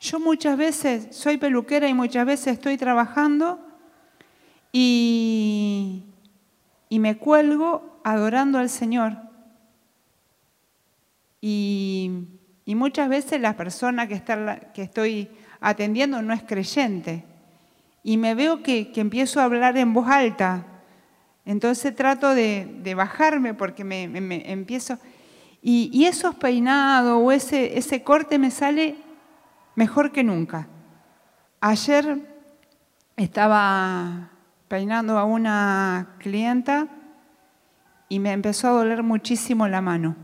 Yo 0.00 0.18
muchas 0.18 0.58
veces 0.58 1.16
soy 1.16 1.36
peluquera 1.36 1.88
y 1.88 1.94
muchas 1.94 2.26
veces 2.26 2.54
estoy 2.54 2.76
trabajando 2.76 3.60
y, 4.72 6.02
y 6.88 6.98
me 6.98 7.16
cuelgo 7.16 8.00
adorando 8.02 8.58
al 8.58 8.70
Señor. 8.70 9.16
Y, 11.40 12.24
y 12.64 12.74
muchas 12.74 13.08
veces 13.08 13.40
la 13.40 13.56
persona 13.56 14.08
que, 14.08 14.14
está, 14.14 14.72
que 14.72 14.82
estoy 14.82 15.30
atendiendo 15.60 16.22
no 16.22 16.32
es 16.32 16.42
creyente 16.42 17.24
y 18.02 18.16
me 18.16 18.34
veo 18.34 18.62
que, 18.62 18.92
empiezo 18.96 19.40
a 19.40 19.44
hablar 19.44 19.76
en 19.76 19.92
voz 19.92 20.08
alta. 20.08 20.64
Entonces 21.44 21.94
trato 21.94 22.34
de, 22.34 22.94
bajarme 22.96 23.54
porque 23.54 23.84
me, 23.84 24.04
empiezo... 24.50 24.98
Y, 25.62 26.06
esos 26.06 26.34
peinados 26.36 27.20
o 27.22 27.32
ese, 27.32 27.76
ese 27.76 28.02
corte 28.02 28.38
me 28.38 28.50
sale 28.50 28.96
mejor 29.74 30.12
que 30.12 30.24
nunca. 30.24 30.68
Ayer 31.60 32.18
estaba 33.16 34.30
peinando 34.68 35.18
a 35.18 35.24
una 35.24 36.14
clienta 36.18 36.88
y 38.08 38.18
me 38.18 38.32
empezó 38.32 38.68
a 38.68 38.72
doler 38.72 39.02
muchísimo 39.02 39.68
la 39.68 39.82
mano. 39.82 40.16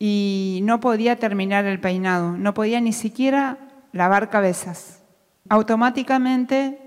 Y 0.00 0.60
no 0.64 0.80
podía 0.80 1.16
terminar 1.16 1.66
el 1.66 1.78
peinado, 1.78 2.36
no 2.36 2.54
podía 2.54 2.80
ni 2.80 2.92
siquiera 2.92 3.58
lavar 3.92 4.30
cabezas 4.30 5.00
automáticamente, 5.50 6.78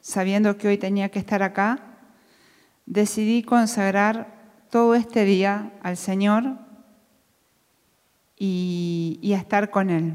sabiendo 0.00 0.58
que 0.58 0.68
hoy 0.68 0.76
tenía 0.76 1.08
que 1.08 1.20
estar 1.20 1.42
acá, 1.42 1.78
decidí 2.84 3.44
consagrar 3.44 4.66
todo 4.70 4.94
este 4.96 5.24
día 5.24 5.72
al 5.82 5.96
Señor 5.96 6.58
y, 8.36 9.32
a 9.34 9.38
estar 9.38 9.70
con 9.70 9.88
Él. 9.88 10.14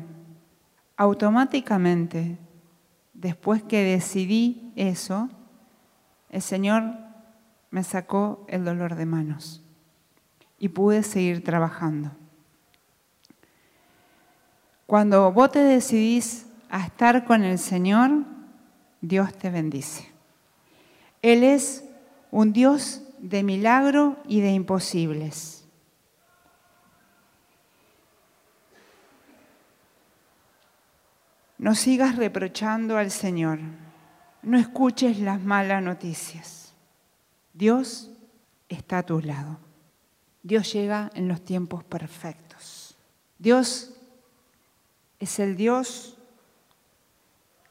Automáticamente, 0.97 2.37
después 3.13 3.63
que 3.63 3.83
decidí 3.83 4.73
eso, 4.75 5.29
el 6.29 6.41
Señor 6.41 6.83
me 7.71 7.83
sacó 7.85 8.45
el 8.49 8.65
dolor 8.65 8.95
de 8.95 9.05
manos 9.05 9.63
y 10.59 10.69
pude 10.69 11.03
seguir 11.03 11.41
trabajando. 11.41 12.11
Cuando 14.87 15.33
vos 15.33 15.51
te 15.51 15.59
decidís 15.59 16.47
a 16.69 16.85
estar 16.85 17.25
con 17.25 17.43
el 17.43 17.59
Señor, 17.59 18.23
Dios 19.01 19.33
te 19.37 19.49
bendice. 19.49 20.09
Él 21.21 21.43
es 21.43 21.83
un 22.31 22.53
Dios 22.53 23.03
de 23.19 23.43
milagro 23.43 24.15
y 24.29 24.39
de 24.39 24.51
imposibles. 24.51 25.65
No 31.57 31.75
sigas 31.75 32.15
reprochando 32.15 32.97
al 32.97 33.11
Señor. 33.11 33.59
No 34.41 34.57
escuches 34.57 35.19
las 35.19 35.41
malas 35.41 35.83
noticias. 35.83 36.73
Dios 37.53 38.09
está 38.69 38.99
a 38.99 39.03
tu 39.03 39.19
lado. 39.19 39.57
Dios 40.43 40.71
llega 40.71 41.11
en 41.13 41.27
los 41.27 41.43
tiempos 41.43 41.83
perfectos. 41.83 42.97
Dios 43.37 43.96
es 45.19 45.39
el 45.39 45.55
Dios 45.55 46.17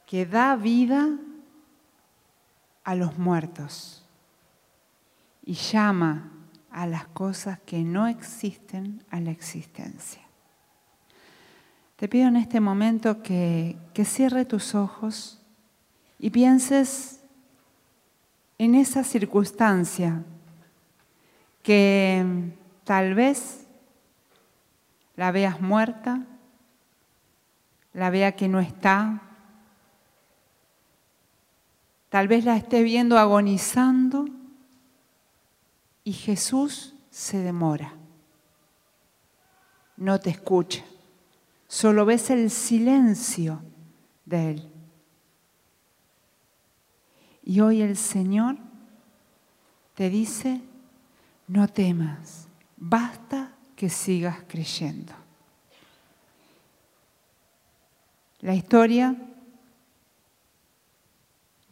que 0.07 0.27
da 0.27 0.57
vida 0.57 1.11
a 2.85 2.95
los 2.95 3.19
muertos 3.19 4.05
y 5.45 5.55
llama 5.55 6.31
a 6.71 6.87
las 6.87 7.07
cosas 7.09 7.59
que 7.61 7.83
no 7.83 8.07
existen 8.07 9.05
a 9.11 9.21
la 9.21 9.31
existencia. 9.31 10.23
Te 11.97 12.09
pido 12.09 12.29
en 12.29 12.37
este 12.37 12.61
momento 12.61 13.23
que, 13.23 13.77
que 13.95 14.05
cierre 14.05 14.45
tus 14.45 14.75
ojos 14.75 15.41
y 16.19 16.31
pienses 16.31 17.21
en 18.59 18.75
esa 18.75 19.03
circunstancia 19.03 20.23
que 21.63 22.53
tal 22.85 23.15
vez 23.15 23.67
la 25.17 25.33
veas 25.33 25.61
muerta, 25.61 26.25
la 27.97 28.11
vea 28.11 28.37
que 28.37 28.47
no 28.47 28.61
está, 28.61 29.23
tal 32.11 32.29
vez 32.29 32.45
la 32.45 32.55
estés 32.55 32.85
viendo 32.85 33.19
agonizando 33.19 34.27
y 36.05 36.13
Jesús 36.13 36.95
se 37.11 37.39
demora, 37.39 37.95
no 39.97 40.21
te 40.21 40.29
escucha, 40.29 40.85
solo 41.69 42.05
ves 42.05 42.29
el 42.29 42.51
silencio 42.51 43.63
de 44.27 44.51
Él. 44.51 44.73
Y 47.45 47.61
hoy 47.61 47.81
el 47.81 47.97
Señor 47.97 48.59
te 49.95 50.11
dice, 50.11 50.61
no 51.49 51.67
temas, 51.67 52.47
basta 52.77 53.53
que 53.75 53.89
sigas 53.89 54.41
creyendo. 54.47 55.15
La 58.47 58.55
historia 58.55 59.17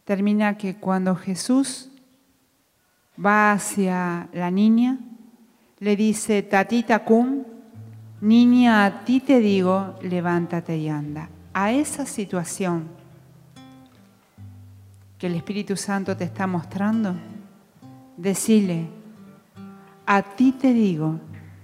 termina 0.03 0.57
que 0.57 0.75
cuando 0.75 1.15
Jesús 1.15 1.89
va 3.17 3.53
hacia 3.53 4.27
la 4.33 4.51
niña, 4.51 4.99
le 5.79 5.95
dice, 5.95 6.43
tatita 6.43 7.05
cum, 7.05 7.43
niña, 8.19 8.83
a 8.83 9.05
ti 9.05 9.21
te 9.21 9.39
digo, 9.39 9.95
levántate 10.01 10.75
y 10.75 10.89
anda. 10.89 11.29
A 11.53 11.71
esa 11.71 12.05
situación 12.05 12.89
que 15.17 15.27
el 15.27 15.35
Espíritu 15.35 15.77
Santo 15.77 16.17
te 16.17 16.25
está 16.25 16.45
mostrando, 16.45 17.15
decile, 18.17 18.89
a 20.05 20.21
ti 20.21 20.51
te 20.51 20.73
digo, 20.73 21.21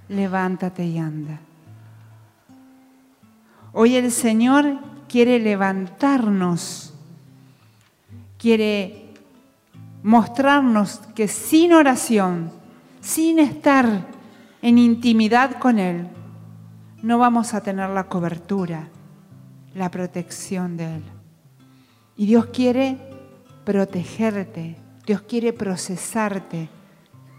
levántate 0.08 0.86
y 0.86 0.97
anda. 1.00 1.41
Hoy 3.74 3.97
el 3.97 4.10
Señor 4.10 4.90
quiere 5.12 5.39
levantarnos, 5.39 6.93
quiere 8.38 9.10
mostrarnos 10.04 11.02
que 11.13 11.28
sin 11.28 11.74
oración, 11.74 12.50
sin 13.02 13.39
estar 13.39 14.06
en 14.62 14.78
intimidad 14.78 15.60
con 15.60 15.80
Él, 15.80 16.08
no 17.02 17.17
vamos 17.17 17.54
a 17.54 17.62
tener 17.62 17.89
la 17.89 18.06
cobertura, 18.06 18.88
la 19.76 19.91
protección 19.91 20.78
de 20.78 20.95
Él. 20.95 21.04
Y 22.15 22.28
Dios 22.28 22.45
quiere 22.45 22.97
protegerte, 23.65 24.78
Dios 25.06 25.24
quiere 25.24 25.52
procesarte, 25.52 26.69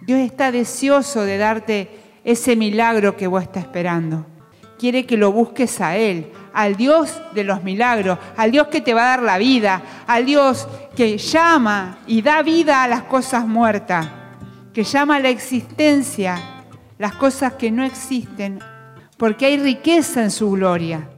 Dios 0.03 0.21
está 0.21 0.53
deseoso 0.53 1.23
de 1.23 1.39
darte 1.39 1.89
ese 2.23 2.55
milagro 2.55 3.17
que 3.17 3.29
vos 3.29 3.43
estás 3.43 3.65
esperando. 3.65 4.27
Quiere 4.79 5.07
que 5.07 5.17
lo 5.17 5.33
busques 5.33 5.81
a 5.81 5.97
Él, 5.97 6.33
al 6.55 6.77
Dios 6.77 7.21
de 7.35 7.45
los 7.45 7.63
milagros, 7.63 8.19
al 8.37 8.51
Dios 8.51 8.69
que 8.69 8.81
te 8.81 8.95
va 8.95 9.03
a 9.03 9.17
dar 9.17 9.23
la 9.23 9.39
vida, 9.39 9.83
al 10.07 10.27
Dios 10.27 10.69
que 10.97 11.19
llama 11.19 11.99
y 12.07 12.23
da 12.23 12.43
vida 12.43 12.83
a 12.83 12.89
las 12.89 13.03
cosas 13.03 13.47
muertas, 13.47 14.09
que 14.73 14.85
llama 14.85 15.17
a 15.17 15.21
la 15.21 15.29
existencia 15.29 16.39
las 16.99 17.15
cosas 17.15 17.55
que 17.55 17.71
no 17.71 17.85
existen, 17.85 18.61
porque 19.17 19.47
hay 19.47 19.59
riqueza 19.59 20.23
en 20.23 20.31
su 20.31 20.51
gloria. 20.53 21.09